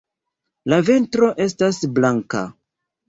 [0.71, 2.43] La ventro estas blanka.